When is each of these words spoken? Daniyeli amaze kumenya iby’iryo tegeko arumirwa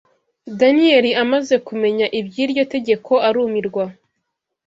Daniyeli 0.59 1.11
amaze 1.23 1.55
kumenya 1.67 2.05
iby’iryo 2.19 2.63
tegeko 2.73 3.11
arumirwa 3.27 3.83